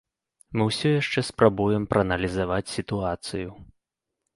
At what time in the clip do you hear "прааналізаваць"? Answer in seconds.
1.95-2.69